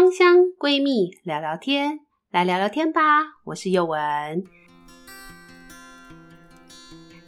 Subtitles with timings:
[0.00, 2.00] 芳香闺蜜聊聊天，
[2.30, 3.00] 来聊聊天吧。
[3.44, 4.42] 我是佑文。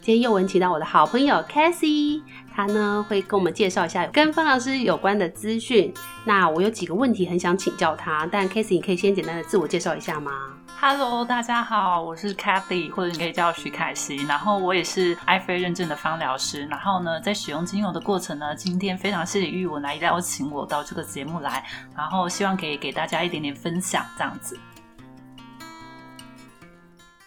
[0.01, 2.23] 今天佑文请到我的好朋友 Cassie，
[2.55, 5.91] 她呢会跟我们介绍一下跟方老师有关的资讯。
[6.23, 10.31] 那我有几个问题很想请教他，但 Cassie 你可以先简单的自我介绍一下吗
[10.79, 14.17] ？Hello，大家好，我是 Cathy，或者你可以叫我徐凯西。
[14.27, 16.65] 然后我也是 IFA 认证的芳疗师。
[16.67, 21.65] 然后呢，在使用精油的过程呢，今天非常谢谢玉文来邀请我到这个节目来，
[21.97, 24.59] 然后希望可以给大家一点点分享这样子。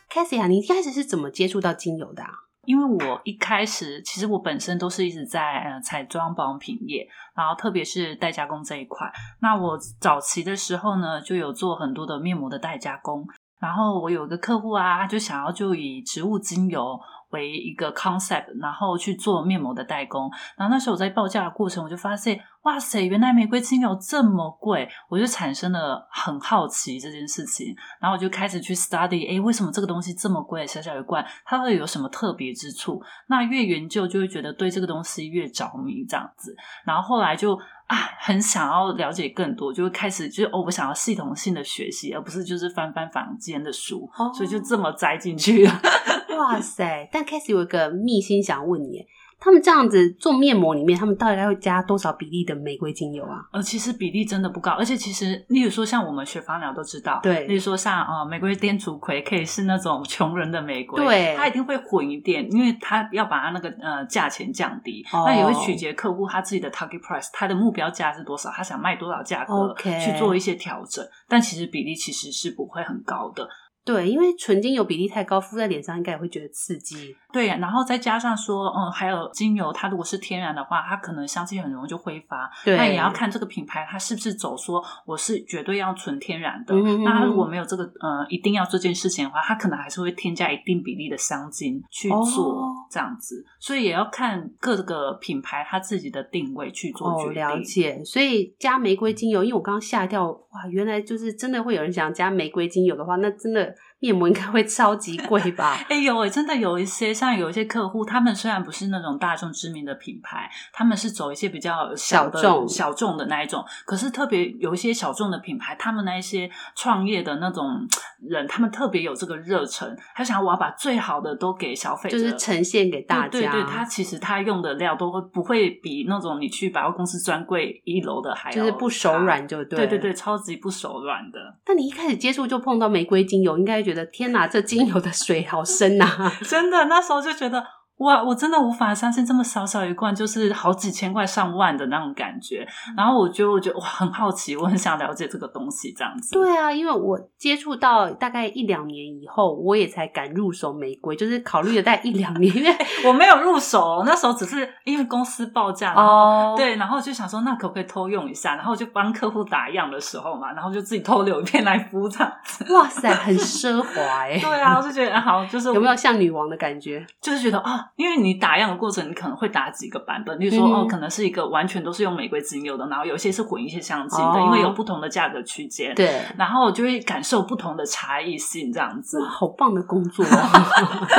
[0.09, 2.31] Cathy 啊，你一开始是怎么接触到精油的啊？
[2.67, 9.11] 因为我一开始其实我本身都是一直在呃彩妆保养品业，然后特别是代加工这一块。
[9.41, 13.27] 那我早期的时候呢，就有做很多的面膜的代加工。
[13.59, 20.31] 然后我有一个客户啊，就想要就以植物精油为一个 concept，然后去做面膜的代工。
[20.59, 27.75] 然后那时候我在报价的过程，我就发现，哇塞，原来玫瑰精油这么贵，我就产生了很好奇这件事情。
[28.01, 30.67] 然后我就开始去 study，哎，为什么这个东西这么贵？
[30.67, 33.01] 小小一罐，它会有什么特别之处？
[33.29, 36.55] 那越研究就会觉得对这个东西越着迷，这样子。
[36.85, 37.59] 然后后来就。
[37.87, 45.81] 啊，很想要了解更多，就会开始就是哦，我想要系统性的学习，而不是就是翻翻房间的书，哦、所以就这么栽进去了。
[46.37, 47.09] 哇塞！
[47.13, 49.07] 但 Cassie 有一个秘心想问你。
[49.39, 53.45] 他们这样子做面膜里面，他们到底会加多少比例的玫瑰精油啊？
[53.53, 73.47] 呃，其实比例真的不高，而且其实，例如说像我们学芳疗都知道，对，例如说像呃玫瑰天竺葵可以是那种穷人的玫瑰，对，它一定会混一点，因为它要把它那个呃价钱降低，哦、那也会取决客户他自己的 target price，他的目标价是多少，他想卖多少价格去做一些调整，但其实比例其实是不会很高的。
[73.87, 77.17] 对，因为纯精油比例太高，敷在脸上应该也会觉得刺激。
[77.33, 82.51] 对，然后再加上说，嗯，还有精油，它如果是天然的话，它可能香气很容易就挥发。
[82.65, 86.75] 对，那也要看这个品牌它是不是走说我是绝对要纯天然的。
[86.75, 87.05] 嗯嗯。
[87.05, 93.45] 那它如果没有这个，呃，一定要这件事情的话，它可能还是会添加一定比例的香精去做这样子。
[93.47, 93.47] 哦。
[93.61, 97.45] 所以也要看各个品牌它自己的定位去做决定。
[97.45, 98.03] 哦，了解。
[98.05, 103.76] 所以加玫瑰精油，因为我刚刚吓一跳，哇，原来就是真的会有人想加玫瑰精油的话，那真的。
[103.99, 105.79] 面膜应该会超级贵吧？
[105.89, 113.65] 哎呦，欸，真的有一些，像有一些客户，他们虽然不是那种大众知名的品牌，他们是走一些比较小众小众的那一种。
[113.87, 117.87] 可是特别有一些小众的品牌，他们那一些创业的那种
[118.21, 123.29] 人，他们特别有这个热忱，他想我要把最好的都给消费者，就是呈现给大家。
[123.29, 129.79] 对，对对，他其实他用的料都会不会比那种你去百货公司专柜一楼的还要，就是不手软，就对。
[129.79, 131.39] 对对对，超级不手软的。
[131.67, 137.67] 那你一开始接触就碰到玫瑰精油，应应该觉得天哪，这精油的水好深呐、 真的，那时候就觉得。
[137.99, 142.67] 哇，我真的无法相信这么小小一罐就是好几千块上万的那种感觉。
[142.95, 146.35] 然后我觉得，我觉得哇，很好奇，我很想了解这个东西，这样子。
[146.35, 156.57] 对啊，因为我接触到大概一两年以后，我也才敢入手玫瑰，就是考虑了大概一两年，因 为我没有入手，那时候只是因为公司报价，哦、oh.
[156.59, 158.57] 对，然后就想说，那可不可以偷用一下？
[158.57, 162.75] 然后就帮客户打样的时候嘛，然后就自己偷留一片来敷这样子。
[162.75, 164.37] 哇塞，很奢华哎。
[164.45, 167.03] 对啊，我就觉得好，就是有没有像女王的感觉？
[167.23, 167.85] 就是觉得啊。
[167.95, 175.95] 因为你打样的过程，你可能会打几个版本，比如说、嗯、哦，可能是一个完全都是用玫瑰精油的，然后有些是混一些香精的，哦、因为有不同的价格区间。
[175.95, 179.19] 对，然后就会感受不同的差异性，这样子。
[179.27, 180.29] 好棒的工作哦！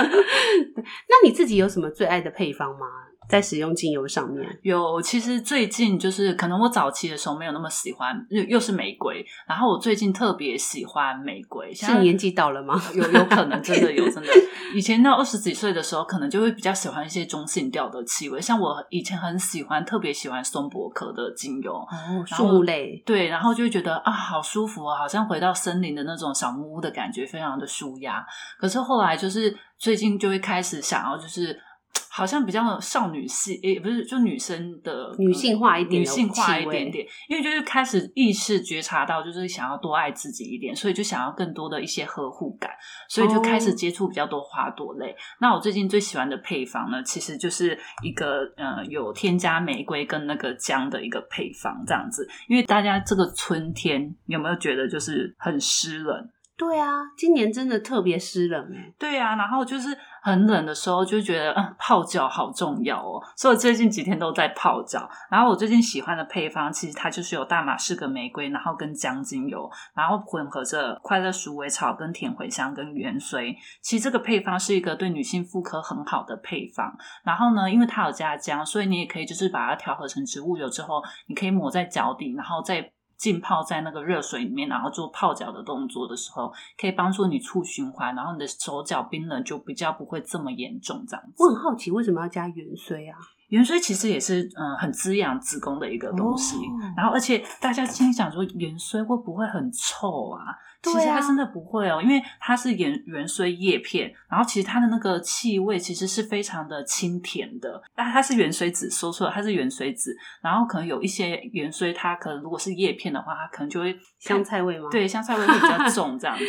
[1.07, 2.85] 那你自己有什么最爱的配方吗？
[3.27, 11.73] 在使用精油上面，有其实最近就是可能我早期的时候没有那么喜欢，又又是玫瑰，然后我最近特别喜欢玫瑰。
[11.73, 12.81] 是年纪到了吗？
[12.93, 14.29] 有有可能真的有 真的。
[14.73, 23.01] 以前到二十几岁的时候，可能就会比较喜欢一些中性调的气味，像我以前很喜欢，特别喜欢松柏科的精油哦，树木类。
[23.05, 28.25] 对，然后就会觉得啊，好舒服啊，好像回到森林的那种小木屋的感觉，非常的舒压。
[28.57, 31.59] 可是后来就是最近就会开始想要就是。
[32.09, 42.71] 好像比较少女系，也、欸、不是就女生的女性化一点，女性化一点点，因为就是开始意识觉察到，就是想要多爱自己一点，所以就想要更多的一些呵护感，
[43.07, 45.09] 所以就开始接触比较多花朵类。
[45.09, 45.15] Oh.
[45.41, 52.27] 那我最近最喜欢的配方呢，其实就是一个呃有添加玫瑰跟那个姜的一个配方，这样子。
[52.47, 56.29] 因为大家这个春天有没有觉得就是很湿冷？
[56.57, 58.91] 对啊，今年真的特别湿冷哎。
[58.97, 59.95] 对啊，然后就是
[60.27, 63.23] 很冷的时候，就觉得嗯，泡脚好重要哦。
[63.37, 65.09] 所以我最近几天都在泡脚。
[65.31, 73.55] 然后我最近喜欢的配方，其实它就是有大马士革玫瑰，然后跟姜精油，然后混合着快乐鼠尾草、跟甜茴香、跟芫荽。
[73.81, 76.93] 其实这个配方是一个对女性妇科很好的配方。
[77.23, 82.91] 然后呢，因为它有加姜，所以你也可以就是把它调和成植物油之后，你可以抹在脚底，然后再。
[83.17, 91.03] 浸泡在那个热水里面，然后做泡脚的动作的时候，可以帮助你促循环，然后你的手脚冰冷就比较不会这么严重。
[91.07, 93.17] 这样子，我很好奇为什么要加元荽啊？
[93.47, 100.43] 元荽其实也是嗯很滋养子宫的一个东西，哦、然后而且大家心想说元荽会不会很臭啊？
[100.83, 107.81] 其实它真的不会哦，因为它是元元荽叶片，然后其实它的那个气味其实是非常的清甜的。
[107.95, 110.15] 但它是元荽籽，说错了，它是元荽籽。
[110.41, 114.87] 然后可能有一些元荽，它可能如果是叶片的话，它可能就会香菜味吗？
[114.91, 116.43] 对，香菜味会比较重，这样子。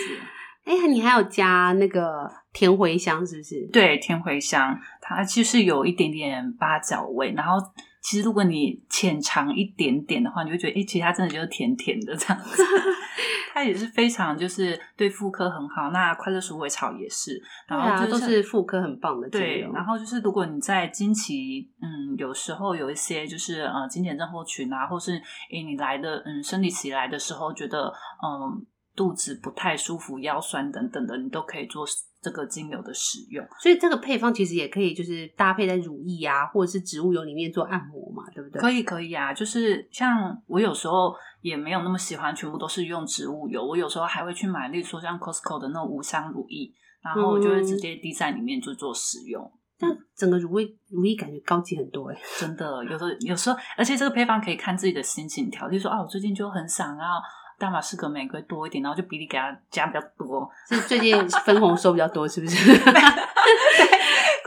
[0.69, 3.67] 哎、欸，你还有加那个甜茴香，是不是？
[3.73, 7.32] 对，甜茴香，它其实有一点点八角味。
[7.32, 7.56] 然后，
[8.03, 12.62] 其实如果你浅尝一点点的话，你会觉得，哎、欸，其实它真的就是甜甜的这样子。
[13.55, 15.88] 它也是非常就是对妇科很好。
[15.91, 19.29] 那快乐鼠尾草也是，然后、就是、对啊，都是妇科很棒的。
[19.31, 25.12] 对，然后就是如果你在经期，嗯，有时候有一些就是呃经前症候群啊，或是
[25.50, 27.91] 诶、欸、你来的嗯生理期来的时候，觉得
[28.23, 28.67] 嗯。
[28.99, 31.87] 肚子不太舒服、腰酸等等的，你都可以做
[32.21, 33.47] 这个精油的使用。
[33.61, 38.61] 所以这个配方其实也可以，就是搭配在乳液啊，或者是植物油里面做按摩嘛，对不对？
[38.61, 39.33] 可以，可以啊。
[39.33, 49.41] 就是像我有时候也没有那么喜欢全部都是用植物油，我有时候还会去买，例如说像 Costco 的那种无香乳液，然后我就会直接滴在里面就做使用。
[49.45, 52.85] 嗯、但整个乳液乳液感觉高级很多哎、欸，真的。
[52.85, 57.23] 有时候有时候，而且这个配方可以看自己的心情调，例如说啊，我最近就很想要。
[57.58, 60.49] 大马士革玫瑰多一点，然后就比例给它加比较多。
[60.69, 62.78] 是最近分红收比较多，是不是？
[62.78, 62.93] 对。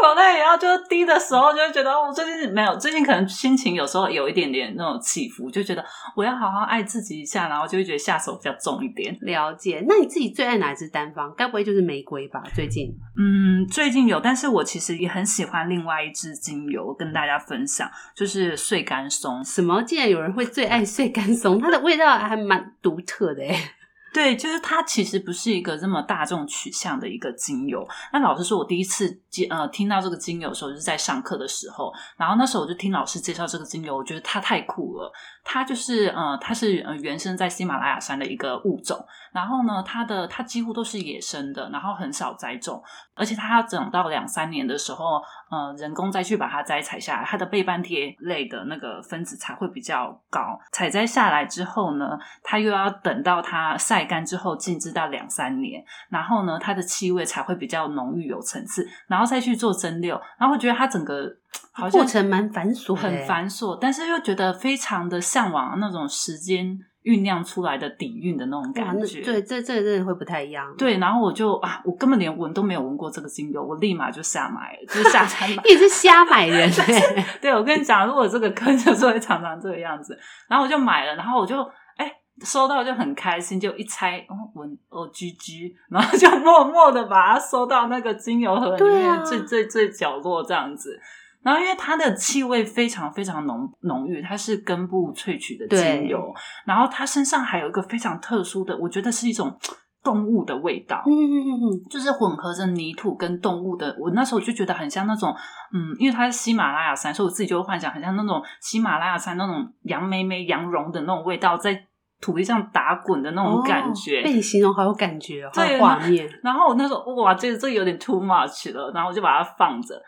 [0.02, 5.86] 口袋也要就低的时候，就会觉得我最近没有，最近可能心情有时候有一点点那种起伏，就觉得
[6.16, 9.16] 我要好好爱自己一下，然后就会觉得下手比较重一点。
[9.22, 9.86] 了解。
[9.88, 11.32] 那你自己最爱哪一支单方？
[11.38, 12.42] 该不会就是玫瑰吧？
[12.56, 12.92] 最近？
[13.16, 19.44] 嗯，最近有，但是我其实也很喜欢另外一支精油跟大家分享，就是碎干松。
[19.46, 19.84] 什么？
[19.84, 21.60] 竟然有人会最爱碎干松？
[21.62, 23.56] 它的味道还蛮独特的诶
[24.14, 27.88] 对，就是它其实不是一个这么大众取向的一个精油。
[28.12, 35.10] 那老实说，我第一次接呃听到这个精油的时候，就是在上课的时候，然后那时候我就听老师介绍这个精油，我觉得它太酷了。
[35.46, 39.02] 它就是呃，它是呃原生在喜马拉雅山的一个物种，
[39.32, 42.84] 然后呢，它的它几乎都是野生的，然后很少栽种，
[43.16, 45.22] 而且它要等到两三年的时候，
[45.52, 50.58] 呃，人工再去把它摘采下来，它的倍半萜类的那个分子才会比较高。
[50.72, 61.30] 采摘下来之后呢，它又要等到它晒干之后静置到两三年，然后呢，它的气味才会比较浓郁有层次，然后再去做蒸馏，然后我觉得它整个。
[61.74, 69.22] 好像过程蛮繁琐，很繁琐，但是又觉得非常的向往那种时间酝酿出来的底蕴的那种感觉。
[69.22, 70.72] 对，这这真的会不太一样。
[70.78, 75.62] 对，然后我就啊，我根本连闻都没有闻过这个精油，我立马就下买了，就下单买。
[75.66, 80.18] 你也是瞎买人 对，对，我跟你讲，如果这个坑就是会常常这个样子，
[80.48, 81.60] 然后我就买了，然后我就
[81.98, 91.00] 哎、欸、收到就很开心，就一拆哦闻哦居居然后就 默默的把它收到那个精油盒里面最最最角落这样子。
[91.44, 96.34] 然后，因为它的气味非常非常浓浓郁，它是根部萃取的精油。
[96.66, 99.58] 然后它身上还有一个非常特殊的，我觉得是一种
[100.04, 101.02] 动物的味道。
[101.08, 103.96] 嗯嗯嗯嗯，就是混合着泥土跟动物的。
[104.00, 105.36] 我那时候就觉得很像那种，
[105.74, 111.88] 嗯，因为它是喜马拉雅山，所以我自己就会幻想很像那种喜马拉雅山那种羊梅梅、羊绒的那种味道，在
[112.22, 114.20] 土地上打滚的那种感觉。
[114.20, 116.30] 哦，被你形容好有感觉，好有画面。
[116.44, 120.00] 然后我那时候哇，这个这个有点 too much 了，然后我就把它放着。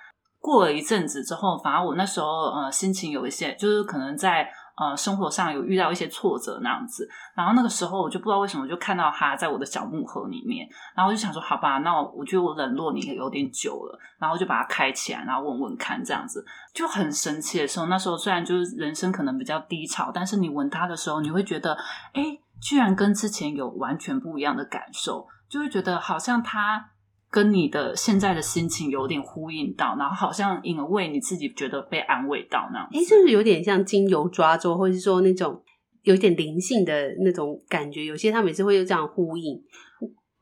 [0.44, 4.46] 过了一阵子之后，反而我那时候呃心情有一些，就是可能在
[4.76, 21.78] 呃生活上有遇到一些挫折那样子，然后那个时候我就不知道为什么就看到它在我的小木盒里面，然后我就想说好吧，那我，我觉得我冷落你也有点久了，然后就把它开起来，然后闻闻看这样子，就很神奇的时候，那时候虽然就是人生可能比较低潮，但是你闻它的时候，你会觉得
[22.16, 26.90] 诶，居然跟之前有完全不一样的感受，就会觉得好像它。
[27.34, 32.88] 跟你的现在的心情有点呼应到，然后好像因为你自己觉得被安慰到那样。
[32.94, 35.60] 哎，是不是有点像精油抓周，或者是说那种
[36.04, 38.06] 有点灵性的那种感觉？
[38.06, 39.60] 有些他每次会有这样呼应。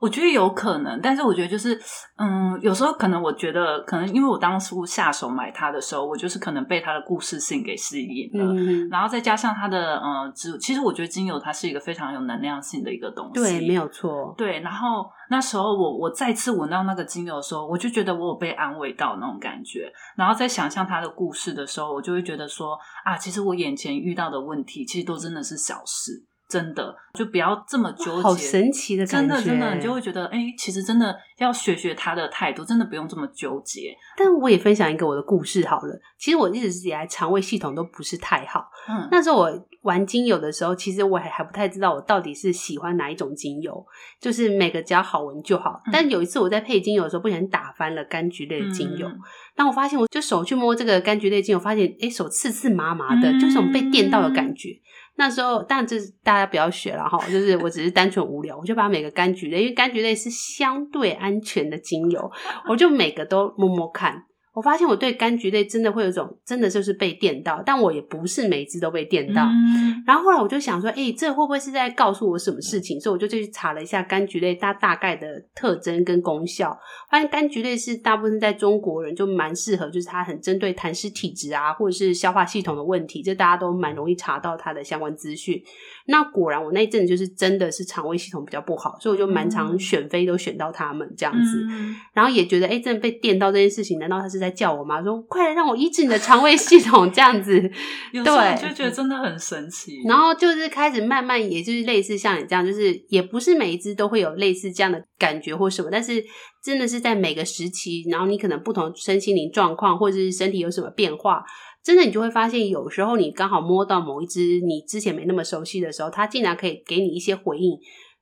[0.01, 1.79] 我觉得有可能，但是我觉得就是，
[2.17, 14.61] 嗯，有时候可能我觉得，可能因为我当初下手买它的时候，我就是可能被它的故事性给吸引了，嗯、然后再加上它的，呃，植物，其实我觉得精油它是一个非常有能量性的一个东西，对，没有错，对。
[14.61, 26.25] 然后那时候我我再次闻到那个精油的时候，我就觉得我有被安慰到那种感觉，然后再想象它的故事的时候，我就会觉得说，啊，其实我眼前遇到的问题，其实都真的是小事。
[26.51, 33.95] 真的就不要这么纠结，好神奇的感觉，真的真的，你就会觉得，哎、欸，其实真的要学学他的态度，真的不用这么纠结。
[34.17, 35.97] 但我也分享一个我的故事好了。
[36.19, 43.85] 其实我一直以来肠胃系统都不是太好，嗯，那时候我玩精油的时候，其实我还还不太知道我到底是喜欢哪一种精油，
[44.19, 45.81] 就是每个只要好闻就好。
[45.91, 49.09] 但有一次我在配精油的时候，不小心打翻了柑橘类的精油，
[49.55, 54.69] 当我发现我就手去摸这个柑橘类精油，发现哎、欸、手刺刺麻麻的，就是种被电到的感觉。
[55.15, 62.31] 那时候，当然这是大家不要学了哈，就是我只是单纯无聊，我就把每个柑橘类，因为柑橘类是相对安全的精油，
[62.67, 64.23] 我就每个都摸摸看。
[64.53, 69.43] 我发现我对柑橘类真的会有一种真的就是被电到，但我也不是每一只都被电到。
[69.43, 72.99] 嗯、然后后来我就想说，哎、欸，这会不会是在告诉我什么事情？
[72.99, 76.77] 所以我就去查了一下柑橘类它大概的特征跟功效，
[77.09, 85.61] 发现柑橘类是大部分在中国人就蛮适合，就是它很针对痰湿体质啊，或者是消化系统的问题，这大家都蛮容易查到它的相关资讯。
[86.07, 95.01] 那果然，我那一阵就是真的是肠胃系统比较不好，所以我就蛮常选妃都选到他们这样子，嗯、然后也觉得哎、欸，真的被电到这件事情，难道它是在叫我妈？
[95.03, 97.61] 说快来让我医治你的肠胃系统这样子，
[98.11, 98.21] 对，
[98.61, 100.01] 就觉得真的很神奇。
[100.07, 106.21] 然后就是开始慢慢，也就是类似像你这样，就是也不是每一只都会有类似这样的感觉或什么，但是
[106.63, 111.43] 真的是在每个时期，然后你可能不同身心灵状况，或者是身体有什么变化。
[111.83, 117.71] 真的，你就会发现，有时候你刚好摸到某一只你之前没那么熟悉的时候，它竟然可以给你一些回应，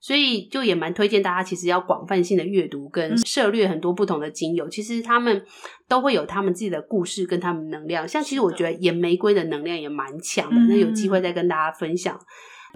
[0.02, 5.46] 所以就也蛮推荐大家，其实要广泛性的阅读跟涉略很多不同的精油，其实他们
[5.88, 8.08] 都会有他们自己的故事跟他们能量。
[8.08, 12.20] 像其实我觉得野玫瑰的能量也蛮强的，那有机会再跟大家分享。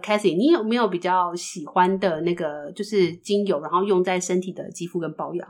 [0.01, 5.47] Cathy，你有没有比较喜欢的那个就是精油，然后用在身体的肌肤跟保养？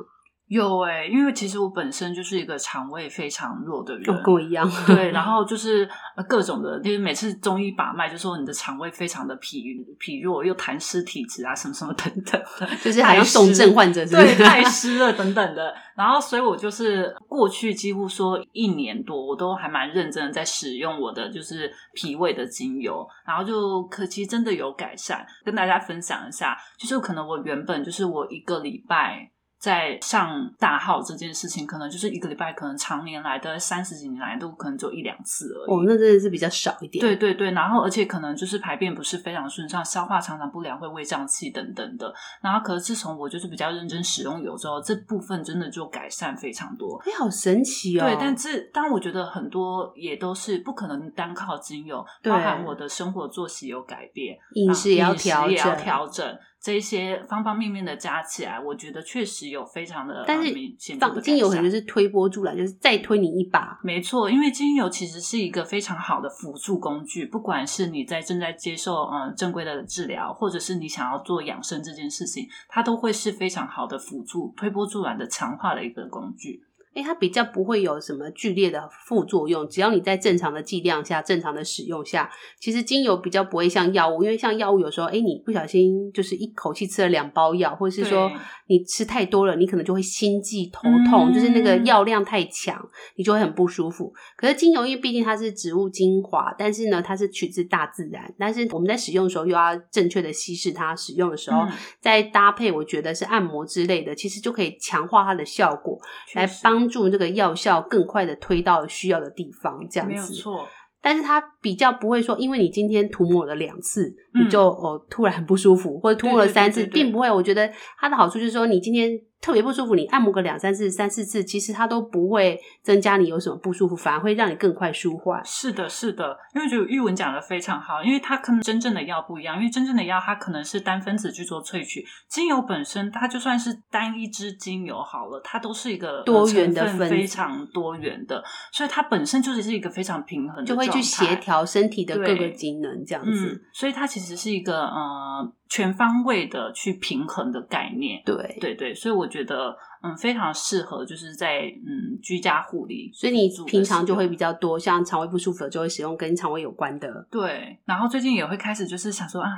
[0.48, 4.70] 有诶、欸，因为其实我本身就是一个肠胃非常弱的人，跟我一样。
[4.86, 5.90] 对， 然后就是
[6.28, 9.64] 各种的，就是每次中医把脉就说你的肠胃非常的疲
[9.98, 15.74] 疲弱，又痰湿体质啊，什么什么等等的， 就是还要重症患者对，太湿了等等的。
[15.96, 29.32] 然后，所以我就是过去几乎说一年多，我都还蛮认真的在使用我的就是脾胃的精油，然后就可其实真的有改善，跟大家分享一下，就是可能我原本就是我一个礼拜。
[29.64, 35.72] 在上大号这件事情，可能就是一个礼拜，可能常年来的三十几年来都可能只有一两次而已。
[35.72, 37.02] 哦，那真的是比较少一点。
[37.02, 42.14] 对对对，然后而且可能就是排便不是非常顺畅，消化常常不良，会胃胀气等等的。
[42.42, 47.02] 然后可是自从我就是比较认真使用油之后，这部分真的就改善非常多。
[47.06, 48.04] 哎，好神奇哦！
[48.04, 56.38] 对，但是当我觉得很多也都是不可能单靠精油，包含我的生活作息有改变，饮食也要调整，也要调整。
[56.64, 60.56] 这一些方方面面的加起来，我觉得确实有非常的，但是
[60.98, 63.78] 放精油可能是推波助澜，就是再推你一把。
[63.84, 76.64] 没错，因为精油其实是一个非常好的辅助工具，不管是你在正在接受嗯正规的治疗，或者是你想要做养生这件事情，它都会是非常好的辅助、推波助澜的强化的一个工具。
[76.94, 88.32] 哎，它比较不会有什么剧烈的副作用，只要你在正常的剂量下、正常的使用下，其实精油比较不会像药物，因为像药物有时候，哎，你不小心就是一口气吃了两包药，或者是说
[88.68, 94.14] 你吃太多了，你可能就会心悸、头痛，嗯、就是那个药量太强，你就会很不舒服。
[94.38, 106.00] 可是精油，因为毕竟它是植物精华，但是呢，它是取自大自然，但是我们在使用的时候又要正确的稀释它，使用的时候、嗯、再搭配，我觉得是按摩之类的，其实就可以强化它的效果，
[106.36, 106.83] 来帮。
[106.84, 110.14] 帮助这个药效更快的推到需要的地方，这样子。
[110.14, 110.68] 没有错。
[111.02, 117.30] 但是它比较不会说，因为你今天涂抹了两次，嗯、你就哦突然很不舒服，或者涂抹了三次，并不会。
[117.32, 119.12] 我觉得它的好处就是说，你今天。
[119.44, 125.44] 特别不舒服，你按摩个两三次、三四次，其实它都不会增加你有什么不舒服，反而会让你更快舒缓。
[125.44, 145.54] 是的，是的，因为就玉文讲的非常好，因为它可能真正的药不一样，因为真正的药它可能是单分子去做萃取，精油本身它就算是单一支精油好了，它都是一个多元的分，非常多元的，所以它本身就是是一个非常平衡的，就会去协调身体的各个机能这样子，嗯，所以它其实是一个呃。
[145.74, 157.76] 全方位的去平衡的概念，对对对，所以我觉得嗯非常适合，就是在嗯居家护理，所以你平常就会比较多，像肠胃不舒服的就会使用跟肠胃有关的，对。
[157.86, 159.50] 然后最近也会开始就是想说啊，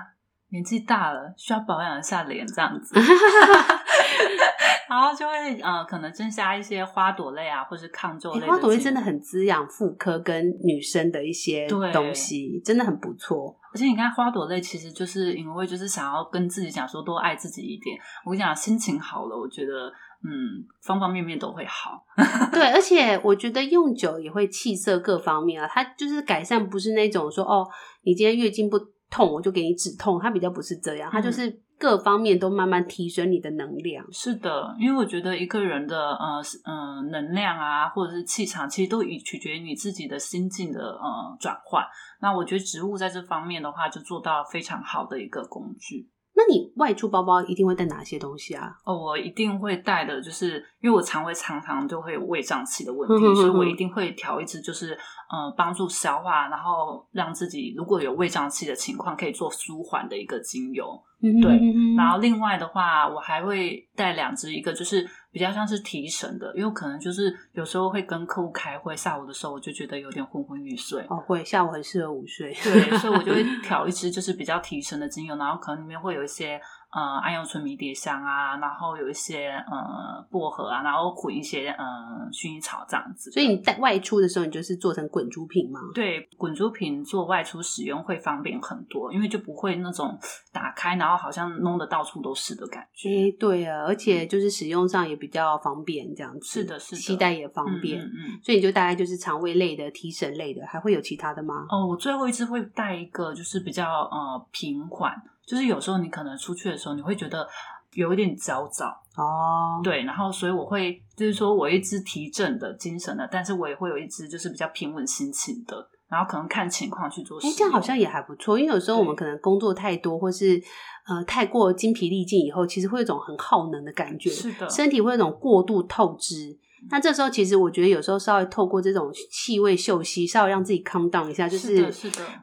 [0.51, 2.95] 年纪大了需要保养一下脸这样子，
[4.87, 8.47] 然后就会呃可能增加一些花朵类啊，或是抗皱类的。
[8.47, 13.59] 花朵类真的很滋养妇科跟女生的一些东西，真的很不错。
[13.75, 17.99] 而且你看花朵类，其实就是因为就是想要跟自己讲说多爱自己一点。
[18.23, 19.91] 我跟你讲，心情好了，我觉得
[20.23, 22.05] 嗯，方方面面都会好。
[22.53, 27.67] 对，而且我觉得用久也会气色各方面啊，它就是改善，不是那种说哦，
[28.05, 28.79] 你今天月经不
[29.09, 34.05] 痛，我就给你止痛，它比较不是这样，它就是各方面都慢慢提升你的能量。
[34.11, 41.83] 是的，因为我觉得一个人的呃呃能量啊，或者是气场，其实都以取决于你自己的心境的呃转换。
[42.21, 46.09] 那我觉得植物在这方面的话，就做到非常好的一个工具。
[46.37, 48.69] 那你外出包包一定会带哪些东西啊？
[48.83, 61.01] 哦，我一定会带的，就是因为我肠胃常常就会有胃胀气的问题，所以我一定会调一支，就是呃帮助消化，然后让自己如果有胃胀气的情况，可以做舒缓的一个精油。
[61.41, 61.59] 对，
[61.97, 71.05] 然后另外的话，我还会带两支，一个就是比较像是提神的，因为可能就是有时候会跟客户开会，下午的时候我就觉得有点昏昏欲睡。
[71.09, 72.53] 哦，会下午很适合午睡。
[72.63, 76.59] 对，所以我就会 调一支就是比较提神的精油，然后可能里面会有一些。
[76.95, 81.83] 呃，桉用醇迷迭香啊，然后有一些呃薄荷啊，然后混一些呃
[82.31, 83.29] 薰衣草这样子。
[83.31, 85.81] 所以你带外出的时候，你就是做成滚珠瓶吗？
[85.93, 90.17] 对，滚珠瓶做外出使用会方便很多，因为就不会那种
[90.53, 93.09] 打开然后好像弄得到处都是的感觉。
[93.09, 96.61] 诶对啊，而且就是使用上也比较方便，这样子。
[96.61, 97.99] 是的，是的，携带也方便。
[97.99, 101.65] 嗯，嗯，嗯，所以你就大概就是肠胃类的、提神类的，还会有其他的吗？
[101.69, 105.13] 哦，我最后一次会带一个，就是比较呃平缓。
[105.45, 107.47] 就是有时候你可能出去的时候，你会觉得
[107.93, 117.47] 有一点焦躁哦，对，然后所以我会就是说我一支提振的精神的，但是我也会有一支就是比较平稳心情的，然后可能看情况去做事。
[117.47, 120.61] 哎，这样好像也还不错，因为有时候我们可能工作太多，或是
[121.07, 126.57] 呃太过精疲力尽以后，其实会有一种很耗能的感觉，是的，身体会有一种过度透支。
[126.91, 131.91] 那这时候，其实我觉得有时候稍微透过这种气味嗅息，稍微让自己 calm down 一下，就是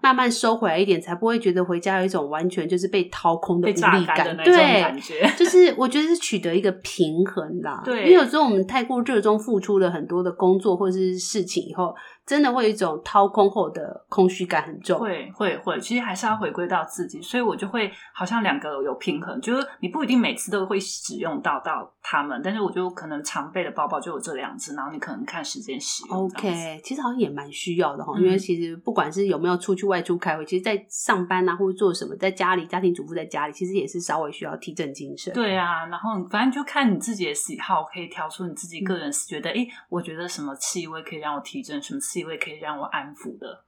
[0.02, 4.37] 慢慢收回来一点，才不会觉得回家有一种完全就是被掏空的无力感。
[4.44, 5.00] 对，
[5.37, 7.82] 就是我觉得是取得一个平衡啦。
[7.84, 11.94] 对，因为有时候我们太过热衷付出了很多的工作或者是事情以后。
[12.32, 26.24] 真的会有一种掏空后的空虚感很重，会会会，其实还是要回归到自己，所以我就会好像两个有平衡，就是你不一定每次都会使用到到它们，但是我就可能常备的包包就有这两支，然后你可能看时间使用。
[26.24, 35.34] OK，其实好像也蛮需要的哈，嗯、因为其实不管是有没有出去外出开会，其实，在上班啊或者做什么，在家里家庭主妇在家里，其实也是稍微需要提振精神。
[35.34, 43.64] 对啊，然后反正就看你自己的喜好，可以挑出你自己个人是觉得，哎、嗯，我觉得什么气味可以让我提振，什么气位可以让我安抚的。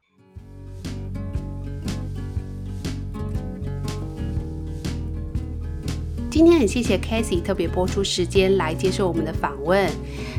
[6.30, 9.88] 今天很谢谢 c a s e y 特别播出时间来接受我们的访问。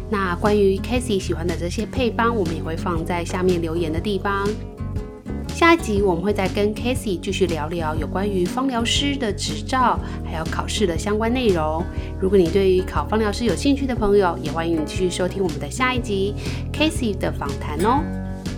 [0.10, 4.45] 那关于 c a s e y 喜欢的这些配方，我们也会放在下面留言的地方。
[5.56, 11.82] 下一集我们会再跟 c a s e y 继续聊聊有关于芳疗师的执照，还有考试的相关内容。
[12.20, 16.34] 如果你对于考芳疗师有兴趣的朋友，也欢迎你继续收听我们的下一集
[16.74, 18.04] c a s e y 的访谈哦。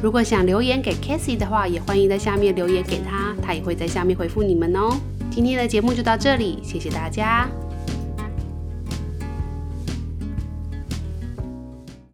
[0.02, 4.90] 如果想留言给 c a s e y 的话，也欢迎在下面留言给他，他也会在下面回复你们哦。
[5.30, 7.48] 今天的节目就到这里，谢谢大家。